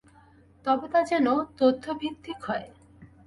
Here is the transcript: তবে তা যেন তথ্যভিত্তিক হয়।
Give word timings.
তবে 0.65 0.85
তা 0.93 0.99
যেন 1.03 1.27
তথ্যভিত্তিক 1.57 2.39
হয়। 2.45 2.67